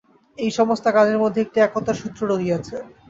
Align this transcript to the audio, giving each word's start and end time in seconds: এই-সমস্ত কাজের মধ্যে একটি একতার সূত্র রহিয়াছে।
এই-সমস্ত 0.37 0.85
কাজের 0.95 1.21
মধ্যে 1.23 1.39
একটি 1.41 1.57
একতার 1.61 1.99
সূত্র 2.01 2.21
রহিয়াছে। 2.31 2.75